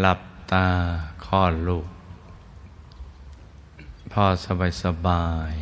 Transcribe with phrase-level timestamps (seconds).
[0.00, 0.20] หลับ
[0.52, 0.68] ตา
[1.26, 1.88] คลอดลูก
[4.12, 5.52] พอสบายสบาย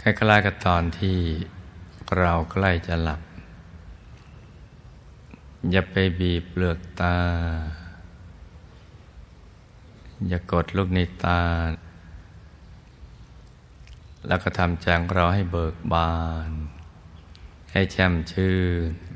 [0.00, 1.18] คล้ายๆกับตอนที่
[2.18, 3.20] เราใกล้จะหลับ
[5.70, 7.18] อย่าไปบีบเปลือกตา
[10.28, 11.42] อย่ากดลูกในตา
[14.26, 16.14] แล้วก็ทำใจของเราให้เบิกบา
[16.48, 16.50] น
[17.72, 18.56] ให้แช่มชื่
[18.90, 19.09] น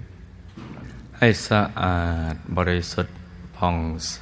[1.27, 3.17] ให้สะอาดบริสุทธิ์
[3.57, 3.77] ผ่อง
[4.13, 4.21] ใส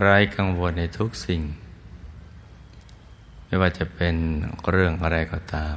[0.00, 1.42] ไร้กังวลในทุกสิ่ง
[3.44, 4.16] ไม่ว่าจะเป็น
[4.70, 5.76] เรื่องอะไรก็ตาม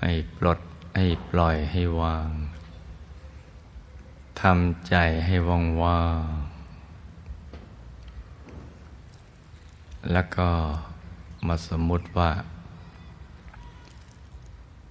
[0.00, 0.60] ให้ปลด
[0.96, 2.28] ให้ปล่อยให้วาง
[4.40, 4.94] ทำใจ
[5.26, 6.28] ให้ว่างว่าง
[10.12, 10.48] แล้วก็
[11.46, 12.30] มาสมมุติว่า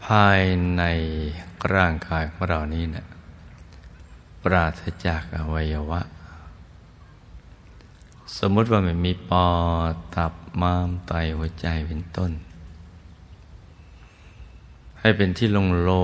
[0.06, 0.42] ภาย
[0.78, 0.84] ใน
[1.76, 3.08] ร่างกายของเรานี้เนะี่ย
[4.44, 6.02] ปราศจากอวัยวะ
[8.38, 9.48] สมมติว่ามันมีปอ
[9.92, 12.32] ดตับม้ามไตหัวใจเป็นต้น
[15.00, 15.48] ให้เป็นที่
[15.84, 16.04] โล่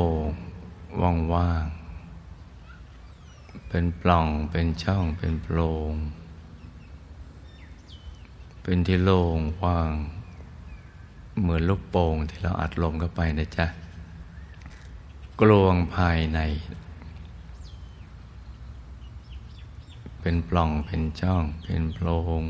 [1.13, 5.94] งๆว่างๆเป็นปล่องเป็นช่องเป็นโปร่ง
[8.63, 9.91] เป็นที่โล่งว่าง
[11.41, 13.68] เหมือนลูกโป่งที่เราอัดลมเข้าไปนะจ๊ะ
[15.41, 16.39] กลวงภายใน
[20.19, 22.07] เป็นปล่องเป็นช่อง เป็นโพร
[22.41, 22.44] ง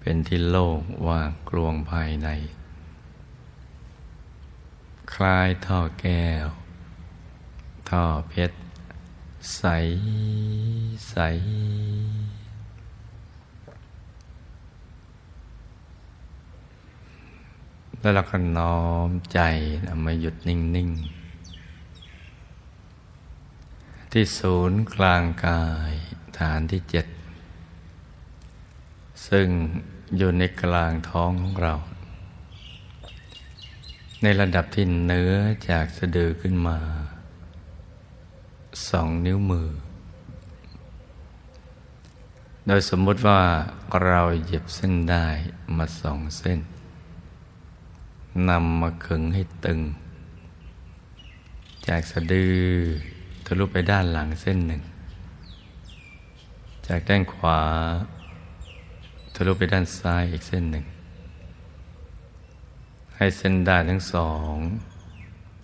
[0.00, 2.28] เป็นที่โล่งว่างกลวงภายใน
[5.12, 6.46] คล้ายท่อแก้ว
[7.88, 8.58] ท่อเพชร
[9.56, 9.62] ใส
[11.10, 11.16] ใส
[18.00, 19.40] แล้วเราก็น้อมใจ
[20.04, 21.15] มาหยุดนิ่ง ๆ
[24.18, 25.92] ที่ศูนย์กลางกาย
[26.38, 27.06] ฐานที่เจ็ด
[29.28, 29.48] ซึ่ง
[30.16, 31.74] อยู่ในกลางท้องของเรา
[34.22, 35.32] ในระดับที่เนื้อ
[35.70, 36.78] จากสะดือขึ้นมา
[38.88, 39.70] สองนิ้วมือ
[42.66, 43.42] โดยสมมติว่า
[44.04, 45.26] เราเหยียบเส้นได้
[45.76, 46.60] มาสองเส้น
[48.48, 49.80] นำมาขึงให้ตึง
[51.86, 52.56] จากสะดือ
[53.46, 54.82] ทะลุไปด้านหลังเส้นหนึ่ง
[56.86, 57.60] จากด้านขวา
[59.34, 60.84] ทะลุไปด้านซ้ายอีกเส้นหนึ่ง
[63.16, 64.54] ให้เส้นด้านทั้งสอง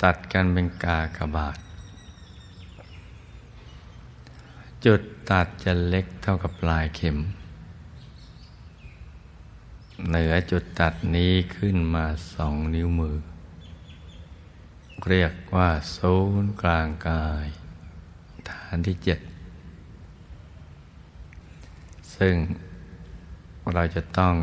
[0.02, 1.58] ตัดกันเป็นกากบาท
[4.84, 5.00] จุด
[5.30, 7.18] ตัดจะเล็กเท่ากับปลายเข็ม
[10.08, 13.16] เหนือจุดตัดนี้ขึ้นมาสองนิ้วมือ
[15.08, 17.46] เรียกว่าศูนย์กลางกาย
[18.74, 19.18] ฐานที่เจ็ด
[22.16, 22.34] ซึ่ง
[23.74, 24.34] เราจะต้อง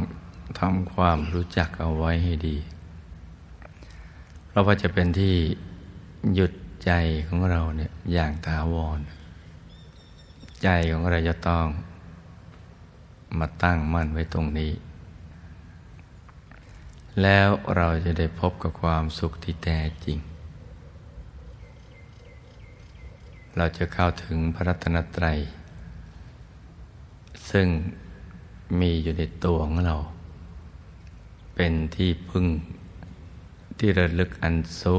[0.60, 2.58] ทำความรู้จักเอาไว้ให้ดี
[4.48, 5.36] เพราะว่าจะเป็นที่
[6.34, 6.52] หยุด
[6.86, 6.92] ใจ
[7.28, 9.00] ของเราเนี่ยอย่างถาวร
[10.64, 11.66] ใจของเราจะต้อง
[13.40, 14.72] มาตั้งมั่นไว้ตรงนี้
[17.22, 20.20] แล้วเราจะได้พบกับความสุขที่แท้จริง
[23.58, 25.40] เราจะเข้าถึงพระรัตนตรัย
[27.52, 27.68] ซึ่ง
[28.80, 29.96] มีอยู่ในตัวของเรา
[31.56, 32.46] เป็นที่พึ่ง
[33.78, 34.98] ที่ระลึกอันสู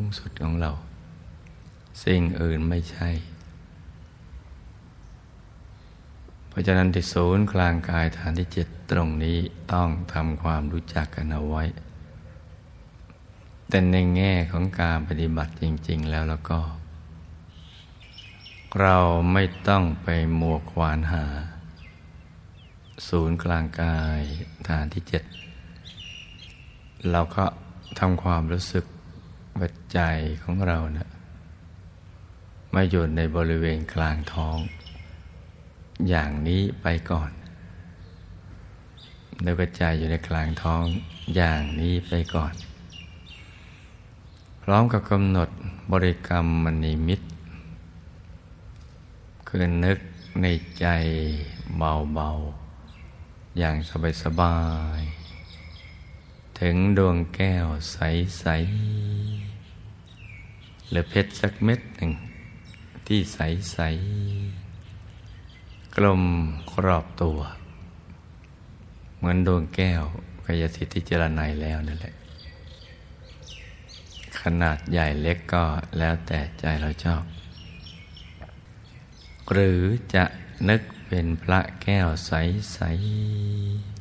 [0.00, 0.70] งสุดของเรา
[2.04, 3.08] สิ่งอื่นไม่ใช่
[6.48, 9.38] เพราะฉะนั้นที่ศูนย์กลางกายฐานที่เจ็ดตรงนี้
[9.72, 11.64] ต้องทำความรู้จักกันเอาไว้
[13.68, 16.58] แต่ในแง่ของการปฏิบัติจริง ๆ แล้วแล้วก็
[18.82, 18.98] เรา
[19.32, 20.08] ไม่ต้องไป
[20.40, 21.24] มัวควานหา
[23.08, 24.20] ศูนย์กลางกาย
[24.66, 25.22] ฐานที่เจ็ด
[27.10, 27.44] เราก็
[27.98, 28.84] ทำความรู้สึก
[29.60, 30.00] วัดใจ
[30.42, 31.08] ของเราเนะี่ย
[32.74, 34.58] มาอยู่ในบริเวณกลางท้อง
[36.08, 37.30] อย่างนี้ไปก่อน
[39.42, 40.84] แล้วกระจายอยู่ในกลางท้อง
[41.36, 42.54] อย่างนี้ไปก่อน
[44.62, 45.48] พร้อมกับกำหนด
[45.92, 47.26] บริกรรมมณีมิตร
[49.48, 49.98] คือนึก
[50.42, 50.46] ใน
[50.80, 50.86] ใจ
[51.76, 53.76] เบาๆ อย่าง
[54.22, 54.58] สบา
[54.98, 62.12] ยๆ ถึงดวงแก้วใสๆ หรือเพชรสักเม็ดหนึ่ง
[63.06, 66.24] ที่ใสๆ กลม
[66.72, 67.38] ครอบตัว
[69.16, 70.02] เหมือนดวงแก้ว
[70.46, 72.14] กายสิทธิเจรไนแล้วนั่นแหละ
[74.40, 75.64] ขนาดใหญ่เล็กก็
[75.98, 77.22] แล้วแต่ใจเราชอบ
[79.52, 79.80] หรือ
[80.14, 80.24] จะ
[80.68, 83.96] นึกเป็นพระแก้วใส ๆ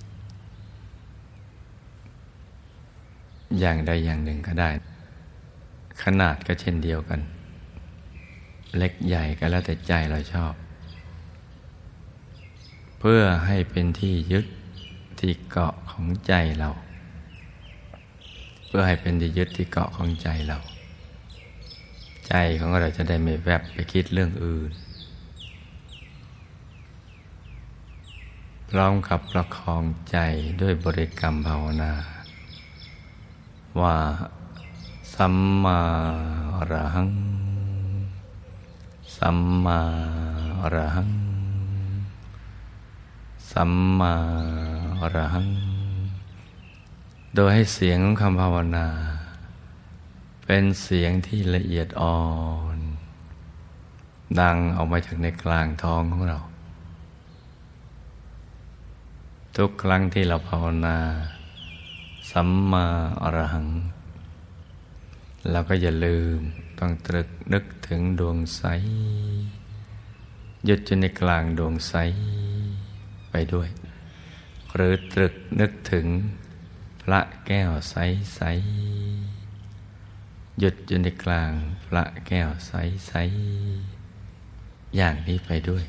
[3.59, 4.69] อย่างใดอย่างหนึ่งก็ได้
[6.03, 7.19] ขนาดก็เช่นเดียวกัน
[8.77, 10.53] เล็กใหญ่ก็แล้วแต่ใจเราชอบ
[12.99, 14.45] เพื่อให้เป็นที่ยึด
[15.19, 16.69] ที่เกาะของใจเรา
[18.67, 20.57] เพื่อให้เป็นที่ยึดที่เกาะของใจเรา
[22.27, 24.71] ใจของเราจะได้ไม่แวบไปคิดเรื่องอื่น
[28.69, 30.17] พร้อมกับประคองใจ
[30.61, 31.93] ด้วยบริกรรมภาวนา
[33.81, 33.95] ว่า
[35.15, 35.79] สัมมา
[36.55, 37.09] อรหัง
[39.17, 39.79] สัมมา
[40.61, 41.11] อรหัง
[43.51, 44.13] สัมมา
[44.99, 45.47] อรหัง
[47.35, 48.87] โดยให้เสียงของคำภาวนา
[50.45, 52.19] เป็นเสียงที่ละเอียดอ่อ
[52.77, 52.79] น
[54.39, 56.39] ดังออกมาจากในกลางท้องของเรา
[59.59, 60.97] ทุกครั้งที่เราภาวนา
[62.31, 62.85] สัมมา
[63.21, 63.67] อรหัง
[65.51, 66.39] เราก็อย่าลืม
[66.79, 68.63] ต้องตรึกนึกถึงดวงใส
[70.65, 71.95] หยุดอยู่ในกลางดวงใส
[73.31, 73.69] ไปด้วย
[74.73, 76.05] หรือตรึกนึกถึง
[77.01, 77.95] พระแก้วใส
[78.35, 78.41] ใส
[80.59, 81.51] หยุดอยู่ในกลาง
[81.85, 82.73] พระแก้วใส
[83.07, 83.13] ใส
[84.95, 85.85] อย่างนี้ไปด้วย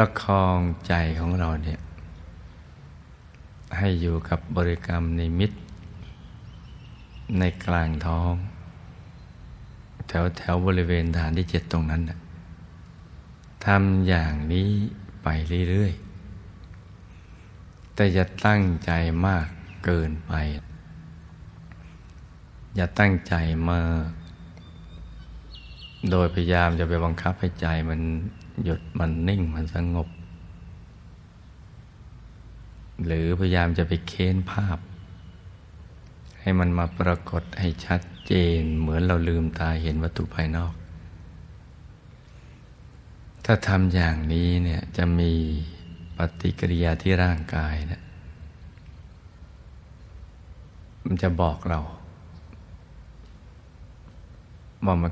[0.00, 1.80] ประคองใจของเราเนี่ย
[3.78, 5.58] ให้อยู่กับบริกรรมในมิตร
[7.38, 8.32] ในกลางท้อง
[10.08, 12.02] แถวแถวบริเวณฐานที่เจ็ดตรงนั้น
[13.66, 14.68] ทำอย่างนี้
[15.22, 15.28] ไป
[15.68, 18.92] เรื่อยๆ แต่อย่าตั้งใจ
[19.26, 19.46] มาก
[19.84, 20.32] เกินไป
[22.76, 23.34] อย่าตั้งใจ
[23.70, 24.06] มาก
[26.10, 28.00] โดยพยายามจะไปบังคับให้ใจมัน
[28.64, 30.08] หยุดมันนิ่งมันสงบ
[33.06, 34.78] หรือพยายามจะไปเค้นภาพ
[36.40, 40.72] ให้มันมาปรากฏให้ชัดเจนเหมือนเราลืมตาเห็นวัตถุภายนอก
[43.44, 45.32] ถ้าทำอย่างนี้เนี่ยจะมี
[46.16, 48.02] ปฏิกิริยาที่ร่างกายเนะ
[51.04, 51.80] มันจะบอกเรา
[54.84, 55.08] ว่ามา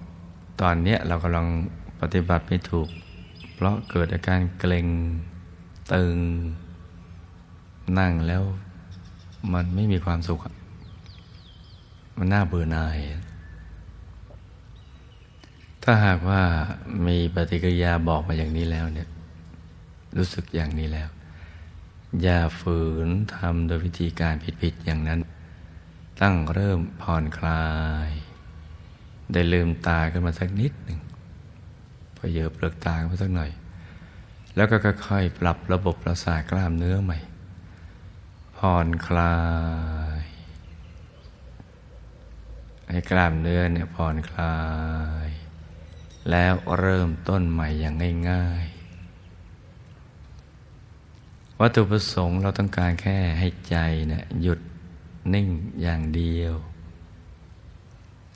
[0.60, 1.46] ตอนเนี้ยเรากำลัง
[2.00, 2.88] ปฏิบัติไม่ถูก
[3.56, 4.86] เพราะเกิดอาการเกร็ง
[5.92, 6.18] ตึง
[7.98, 8.44] นั่งแล้ว
[9.52, 10.40] มันไม่มีความสุข
[12.18, 12.98] มันน่าเบื่อหน่าย
[15.82, 16.42] ถ้าหากว่า
[17.06, 19.08] มีปฏิกิริยาบอกมาอย่างนี้แล้วเนี่ย
[20.16, 21.08] รู้สึกอย่างนี้แล้ว
[22.22, 25.20] อย่าฝืนทำโดยวิธีการผิดๆอย่างนั้น
[26.20, 27.66] ตั้งเริ่มผ่อนคลา
[28.08, 28.10] ย
[29.32, 30.98] ได้ลืมตาขึ้นมาสักนิดหนึ่ง
[32.16, 33.50] พอเยอเปลือกตาไปสักหน่อย
[34.56, 37.18] แล้วก็ค่อยๆปรับระบบประสาทกล้ามเนื้อใหม่
[38.56, 39.36] ผ่อนคลา
[40.20, 40.22] ย
[42.88, 44.56] ให้กล้ามเนื้อเนี่ยผ่อนคลา
[45.26, 45.28] ย
[46.30, 47.94] แล้วเริ่มต้นใหม่อย่าง
[48.30, 48.76] ง่ายๆ
[51.60, 53.76] วัตถุประสงค์เราต้องการแค่ให้ใจ
[54.08, 54.60] เนี่ยหยุด
[55.34, 55.48] นิ่ง
[55.82, 56.54] อย่างเดียว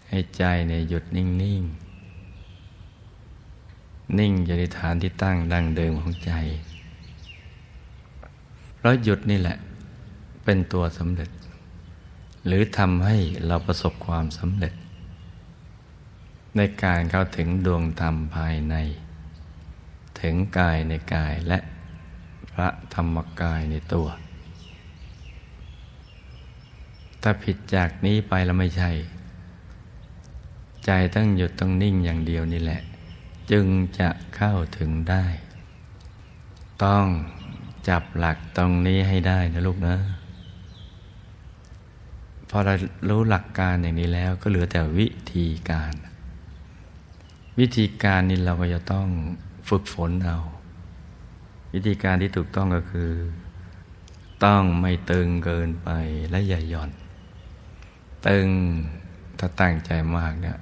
[0.08, 1.79] ให้ใจเนี่ยหยุดนิ่งๆ
[4.18, 6.32] นิ่งอยู่ในฐานที่ตั้งดังเดิมของใจ
[8.76, 9.56] เพราะหยุดนี่แหละ
[10.44, 11.30] เป็นตัวสำเร็จ
[12.46, 14.72] หรือทำให้เราประสบความสำเร็จ
[16.56, 18.74] ในการเข้าถึงดวงธรรมภายใน
[20.20, 21.58] ถึงกายในกายและ
[22.52, 24.08] พระธรรมกายในตัว
[27.22, 28.90] ถ้าผิดจากนี้ไปแล้วไม่ใช่
[30.84, 32.80] ใจต้องหยุดต้องนิ่งอย่างเดียวนี่แหละ
[33.50, 33.66] จึง
[34.00, 35.24] จะเข้าถึงได้
[36.84, 37.06] ต้อง
[37.88, 39.96] จับหลักตรงนี้ให้ได้นะลูกนะ
[42.50, 42.74] พอเรา
[43.08, 45.92] รู้หลักการอย่างนี้แล้วก็เหลือแต่วิธีการ
[47.58, 49.06] วิธีการนี้เราก็จะต้อง
[49.68, 50.38] ฝึกฝนเอา
[51.74, 53.10] วิธีการที่ถูกต้องก็คือ
[54.44, 55.88] ต้องไม่ตึงเกินไป
[56.30, 56.90] และอย่าหย่อน
[58.28, 58.48] ตึง
[59.38, 60.58] ถ้าตั้งใจมากเนี่ย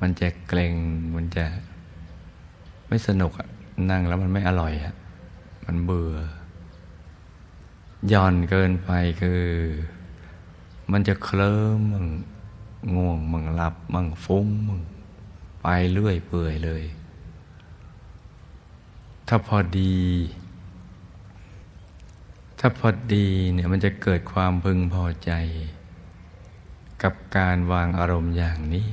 [0.00, 0.74] มันจะเกรง
[1.14, 1.44] มันจะ
[2.88, 3.48] ไม่สนุกอะ
[3.90, 4.94] นั่งแล้วมันไม่อร่อยอะ
[5.66, 6.12] มันเบื่อ
[8.12, 8.90] ย่อนเกินไป
[9.20, 9.42] คือ
[10.92, 12.06] มันจะเคลิ้มมึง
[12.94, 14.80] ง่วงมึงหลับมึงฟุ้งมึง
[15.62, 16.84] ไปเรื่อยเปื่อยเลย
[19.28, 19.96] ถ้าพอดี
[22.58, 25.32] ถ้าพอดีเนี่ยมันจะเกิดความพึงพอใจ
[27.02, 28.86] กับการวางอารมณ์อย่างนี้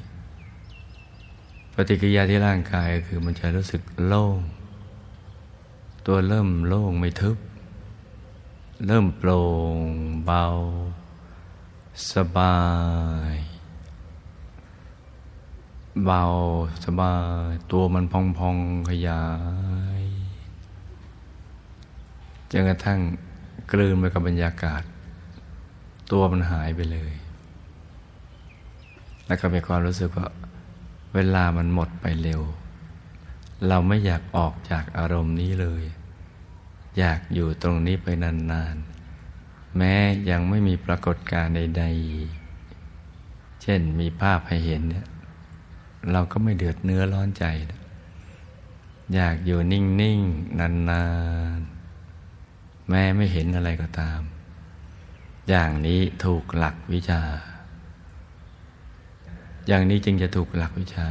[1.75, 4.39] ปฏิกิริยาที่ร่างกายคือมันจะรู้สึกโล่ง
[6.06, 7.38] ตัวเริ่มโล่งไม่ทึบ
[8.88, 9.42] เริ่มโปร่
[9.75, 9.80] ง
[10.25, 10.46] เบา
[12.13, 12.58] สบา
[13.34, 13.36] ย
[16.06, 16.24] เบา
[16.86, 17.15] สบา
[17.50, 18.58] ย ตัวมันพองพอง
[18.89, 19.25] ขยา
[20.01, 20.03] ย
[22.51, 23.00] จนกระทั่ง
[23.72, 24.84] กลืนไปกับบรรยากาศ
[26.12, 27.13] ตัวมันหายไปเลย
[29.27, 30.27] แล้วก็มีความรู้สึกว่า
[31.13, 32.41] เวลามันหมดไปเร็ว
[33.67, 35.84] เราไม่อยากออกจากอารมณ์นี้เลย
[36.98, 39.93] อยากอยู่ตรงนี้ไปนานๆ แม้
[40.29, 45.08] ยังไม่มีปรากฏการณ์ใดๆ เช่นมีภาพให้เห็นเนี่ย
[46.12, 47.46] เราก็ไม่เดือดเนื้อร้อนใจ
[49.13, 51.05] อยากอยู่นิ่งๆ นา
[51.58, 54.22] นๆ แม้ไม่เห็นอะไรก็ตาม
[55.50, 57.22] อย่างนี้ถูกหลักวิชา
[59.67, 61.08] อย่างนี้จึงจะถูกหลักวิชา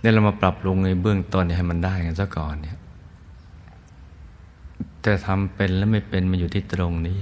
[0.00, 2.78] เนี่ยเรามาปรับปรุงในเบื้องต้นให้มันได้กันซะก่อนเนี่ย
[5.02, 7.18] แต่ทำเป็นแล้วไม่เป็นมันอยู่ที่ตรงนี้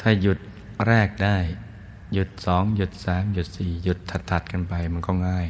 [0.00, 0.38] ถ้าหยุด
[0.86, 1.36] แรกได้
[2.12, 3.98] หยุดสองหยุดสามหยุดสี่หยุด
[4.30, 5.48] ถัดๆกันไปมันก็ง่าย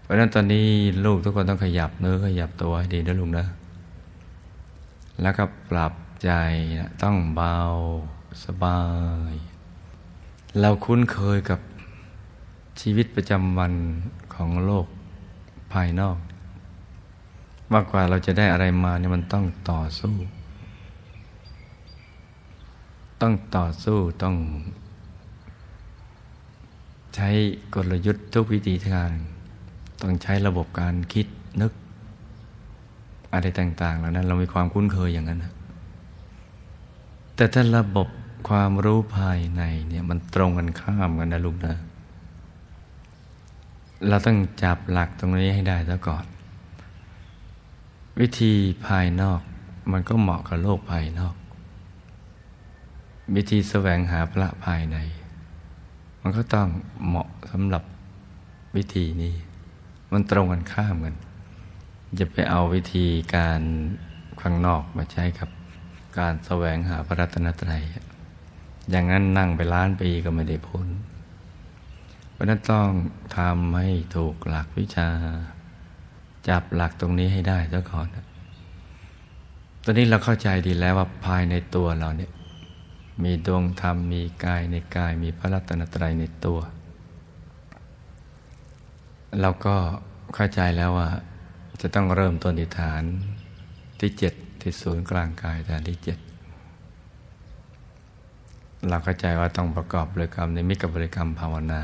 [0.00, 0.66] เพราะฉะนั้นตอนนี้
[1.04, 3.46] ลูกทุกคนต้องขยับเนื้อขยับตัวให้ดีนะลุงนะ
[5.22, 5.92] แล้วก็ปรับ
[6.24, 6.30] ใจ
[7.02, 7.56] ต้องเบา
[8.44, 8.80] สบา
[9.32, 9.34] ย
[10.60, 11.60] เราคุ้นเคยกับ
[12.80, 13.74] ชีวิตประจำวัน
[14.34, 14.86] ของโลก
[15.72, 16.18] ภายนอก
[17.72, 20.14] มากกว่าเราจะได้อะไรมาเนี่ยมันต้องต่อสู้
[23.20, 24.36] ต้องต่อสู้ต้อง
[27.14, 27.28] ใช้
[27.74, 29.10] กลยุทธ์ทุกวิธีทาง
[30.02, 31.26] ต้องใช้ระบบการคิด
[31.60, 31.72] นึก
[33.32, 35.52] อะไรต่างๆแล้วนั้น เรามีความคุ้นเคยอย่างนั้นนะ
[37.36, 38.08] แต่ถ้าระบบ
[38.48, 41.74] ความรู้ภายในเนี่ยมันตรงกันข้ามกันนะลูกนะ
[44.08, 46.24] เราต้องจับหลักตรงนี้ให้ได้ซะก่อน
[48.20, 48.52] วิธี
[48.86, 49.40] ภายนอก
[49.92, 51.34] มันก็เหมาะกับโลกภายนอก
[53.34, 54.96] วิธีแสวงหาพระภายใน
[56.22, 56.68] มันก็ต้อง
[57.06, 57.84] เหมาะสำหรับ
[58.76, 59.34] วิธีนี้
[60.12, 61.16] มันตรงกันข้ามกัน
[62.20, 63.60] จะไปเอาวิธีการ
[64.40, 65.48] ข้างนอกมาใช้กับ
[66.18, 67.82] การแสวงหาพระรัตนตรัย
[68.90, 70.86] อย่างนั้นนั่งไปล้านปีก็ไม่ได้พ้น
[72.40, 72.88] ราะนั้นต้อง
[73.38, 75.08] ทำให้ถูกหลักวิชา
[76.48, 78.06] จับหลักตรงนี้ให้ได้ซะก่อน
[79.84, 82.32] ตอนนี้เราเข้าใจดีแล้วว่าภายในตัวเราเนี่ย
[83.24, 86.58] มีดวงธรรมมีกายในกายมีพระรัตนตรัยในตัว
[89.40, 89.76] เราก็
[90.34, 91.08] เข้าใจแล้วว่า
[91.80, 93.02] จะต้องเริ่มต้นที่ฐาน
[94.00, 96.18] ที่เจ็ดที่ศูนย์กลางกายฐานที่เจ็ด
[98.88, 101.82] เราเข้าใจว่าต้องประกอบบริกรรมในมิกบริกรรมภาวนา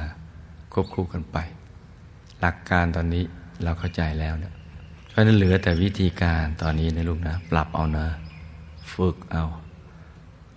[0.78, 1.38] ควบคู่กันไป
[2.40, 3.24] หลักการตอนนี้
[3.62, 4.54] เราเข้าใจแล้วเนี่ย
[5.08, 8.06] เพราะนั้นเหลือแต่วิธีการตอนนี้นะลูกนะ ปรับเอานะ
[8.92, 9.44] ฝึกเอา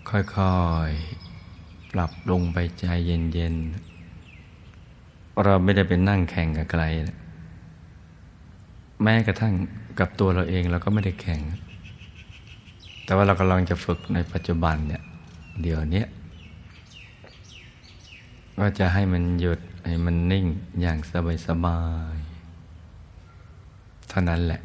[0.10, 0.58] ค่อ
[0.90, 6.84] ยๆ ปรับลงไปใจเย็นๆ เราไม่ได้เป็นนั่งแข่งกับใคร
[9.04, 9.54] แม้กระทั่ง
[10.00, 11.42] กับตัวเราเองเราก็ไม่ได้แข่ง
[13.06, 15.02] แต่ว่าเรากำลังจะฝึกในปัจจุบันเนี่ย
[15.62, 16.04] เดี๋ยวนี้
[18.60, 20.46] ก็จะให้มันหยุดให้มันนิ่ง
[20.82, 21.82] อย่างสบายสบา
[22.16, 22.18] ย
[24.10, 24.62] เท่านั้นแหละ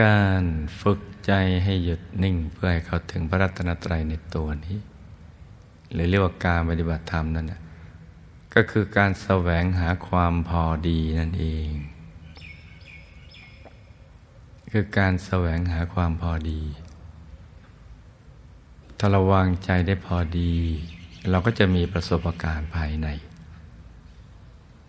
[0.00, 0.42] การ
[0.80, 1.32] ฝึกใจ
[1.64, 4.78] ให้หยุดนิ่งเพื่อให้เขาถึงพระรัตนตรัยในตัวนี้
[5.92, 7.52] หรือเรียกว่าการปฏิบัติธรรมนั่น
[8.54, 11.70] ก็คือการแสวงหาความพอดีนั่นเอง
[14.72, 16.62] คือการแสวงหาความพอดี
[18.98, 20.54] ถ้าเราวางใจได้พอดี
[21.30, 23.08] เราก็จะมีประสบการณ์ภายใน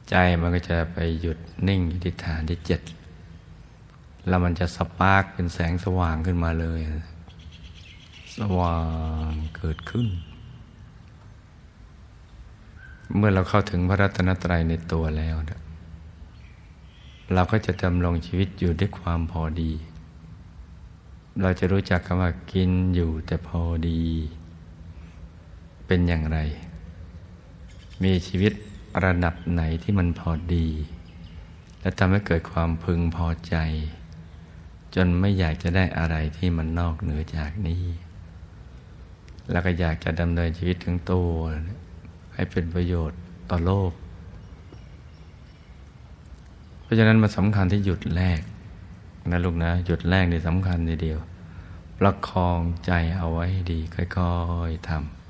[0.09, 1.37] ใจมันก็จะไปหยุด
[1.67, 2.81] นิ่งอยู่ที่ฐานที่เจ็ด
[4.27, 6.79] แล้วมันจะสปาร์กเป็นแสงสว่างขึ้นมาเลย
[8.37, 8.79] สว่า
[9.27, 10.07] งเกิดขึ้น
[13.15, 15.35] เมื่อเราเข้าถึงพระรัตนตรัยในตัวแล้ว
[17.33, 19.71] เราก็จะดำรงชีวิตอยู่ด้วยความพอดี
[21.41, 24.01] เราจะรู้จักคำว่ากินอยู่แต่พอดี
[25.87, 26.39] เป็นอย่างไร
[28.03, 28.53] มีชีวิต
[29.05, 30.67] ระดับไหนที่มันพอดี
[31.81, 33.55] และทำให้เกิดความพึงพอใจ
[34.95, 37.83] จนไม่อยากจะได้อะไรที่มันนอกเหนือจากนี้
[39.51, 41.31] แล้วก็อยากจะดำเนินชีวิตทั้งตัว
[42.33, 43.91] ให้เป็นประโยชน์ต่อโลก
[46.81, 48.41] เพราะฉะนั้นมันสำคัญที่หยุดแรก
[49.31, 51.19] นะลูกนะ หยุดแรกนี่สำคัญทีเดียว
[51.99, 54.33] ประคองใจเอาไว้ดีค่อ
[54.69, 55.24] ยๆทำ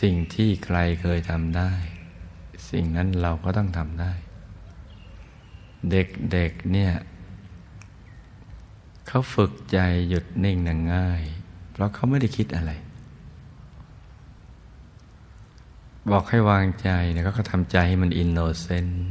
[0.00, 1.72] สิ่งที่ใครเคยทำได้
[2.70, 4.12] สิ่งนั้นเราก็ต้องทำได้
[5.90, 6.92] เด็กๆเเนี่ย
[9.06, 11.22] เขาฝึกใจหยุดนิ่งนังง่าย
[11.72, 12.72] เพราะเขาไม่ได้คิดอะไร
[16.10, 19.02] บอกให้วางใจเนี่ยก็ทำใจให้มันอินโนเซนต์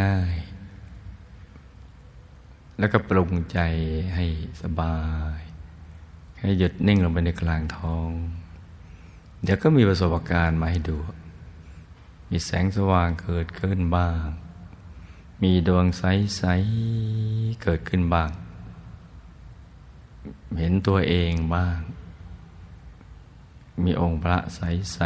[0.00, 3.58] ง่ายๆแล้วก็ปรุงใจ
[4.14, 4.24] ให้
[4.62, 4.96] สบา
[5.38, 5.40] ย
[6.42, 8.10] ให้หยุดนิ่งลงไปในกลางท้อง
[9.42, 10.96] เดี๋ยวก็มีประสบการณ์มาให้ดู
[12.30, 14.24] มีแสงสว่างเกิดขึ้นบ้าง
[15.42, 18.30] มีดวงใสๆเกิดขึ้นบ้าง
[20.58, 21.78] เห็นตัวเองบ้าง
[23.84, 24.98] มีองค์พระใส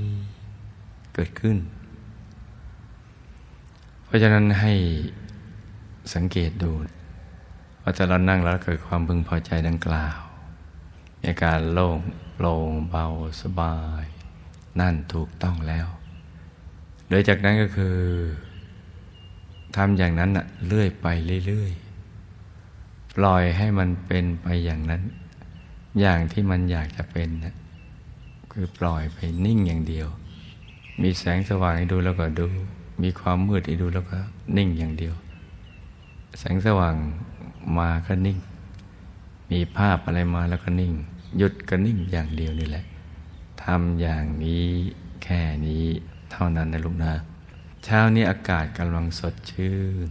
[0.00, 1.58] ๆเกิดขึ้น
[4.04, 4.72] เพราะฉะนั้นให้
[6.14, 6.72] สังเกตดู
[7.82, 10.18] ว่าจะเรานั่งแล้วเกิดความพึงพอใจดังกล่าว
[11.22, 11.98] ในการโล่ง
[12.34, 13.06] โปร่งเบา
[13.42, 14.04] สบาย
[14.80, 15.86] นั่นถูกต้องแล้ว
[17.08, 17.98] โดยจากนั้นก็คือ
[19.76, 21.06] ทำอย่างนั้นน่ะเรื่อยไป
[21.46, 25.02] เรื่อยๆ ปล่อยให้มันเป็นไปอย่างนั้น
[26.00, 27.54] อย่างที่มันอยากจะเป็นนะ
[28.52, 30.08] คือปล่อยไปนิ่งอย่างเดียว
[31.02, 32.46] มีแสงสว่างให้ดูแล้วก็ดู
[33.02, 34.18] มีความมืดให้ดูแล้วก็
[34.56, 35.14] นิ่งอย่างเดียว
[36.38, 36.96] แสงสว่าง
[37.78, 38.38] มาก็นิ่ง
[39.50, 40.92] มีภาพอะไรมาแล้วก็นิ่ง
[41.36, 42.84] หยุดก็นิ่งอย่างเดียวนี่แหละ
[43.64, 44.66] ทำอย่างนี้
[45.22, 45.84] แค่นี้
[46.30, 47.12] เท่านั้นนะลูกนะ
[47.84, 50.08] เช้านี้อากาศกำลังสดชื่น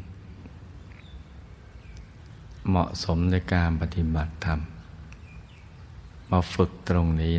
[2.67, 4.59] เหมาะสมในการปฏิบัติธรรม
[6.31, 7.35] มาฝึกตรงนี้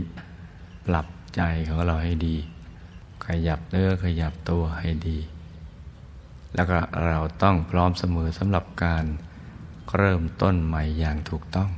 [0.87, 2.37] ปรับใจของเราให้ดี
[3.25, 5.19] ขยับเนื้อขยับตัวให้ดี
[6.55, 9.05] แล้วก็เราต้องพร้อมเสมอสำหรับการ
[9.97, 11.71] เริ่มต้นใหม่อย่างถูกต้อง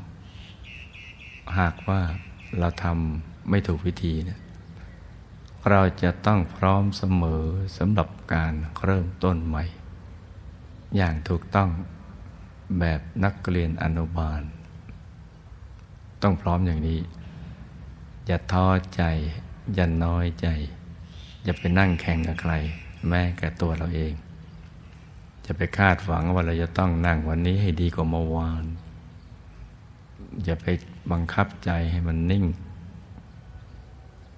[1.59, 2.01] หากว่า
[2.59, 4.41] เราทำไม่ถูกวิธีเนี่ย
[5.71, 7.45] เราจะต้องพร้อมเสมอ
[7.79, 8.53] สำหรับการ
[8.85, 9.65] เริ่มต้นใหม่
[10.97, 11.69] อย่างถูกต้อง
[12.79, 14.43] แบบนักเรียนอนุบาล
[16.23, 17.01] ต้องพร้อมอย่างนี้
[18.27, 19.03] อย่าท้อใจ
[19.75, 20.49] อย่าน้อยใจ
[21.43, 22.53] อย่าไปนั่งแข่งกับใคร
[23.09, 24.13] แม้แก่ตัวเราเอง
[25.45, 28.65] จะไปคาดหวังว่าเราจะต้องนั่งวันนี้ให้ดีกว่าเมื่อวาน
[30.45, 30.67] อย่าไป
[31.13, 32.45] บังคับใจให้มันนิ่ง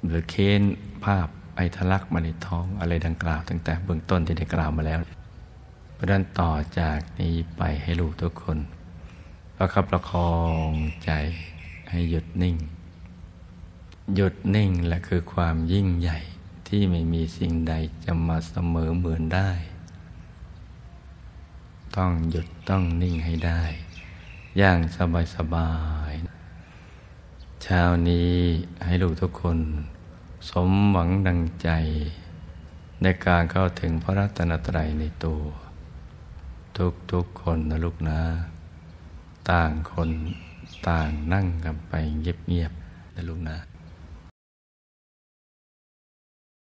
[0.06, 0.62] หรือเค้น
[1.04, 4.98] ภาพไอทะลักมาในท้องอะไรดังกล่าวตั้งแต่เบื้องต้นที่ได้กล่าวมาแล้ว
[5.94, 8.58] เพราะนั้นต่อจากนี้ไปให้ลูกทุกคน
[9.56, 10.32] ประคับประคอ
[10.68, 10.70] ง
[11.04, 11.11] ใจ
[11.90, 12.56] ให้หยุดนิ่ง
[14.14, 16.18] หยุดนิ่งและคือความยิ่งใหญ่
[16.68, 19.50] ที่ไม่มีสิ่งใดจะมาเสมอเหมือนได้
[21.96, 23.62] ต้องหยุดต้องนิ่งให้ได้
[24.58, 25.70] อย่างสบายสบา
[26.11, 26.12] ย
[27.62, 28.33] เช้านี้
[28.85, 29.59] ให้ลูกทุกคน
[30.51, 31.68] สมหวังดังใจ
[33.03, 35.42] ในการเข้าถึงพระรัตนตรัยในตัว
[36.77, 38.20] ทุกทุกคนนะลูกนะ
[39.51, 40.11] ต่างคน
[40.88, 43.57] ต่างนั่งกันไปเงียบๆนะลูกนะ